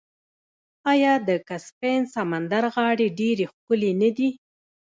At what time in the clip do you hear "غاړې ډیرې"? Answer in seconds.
2.75-3.45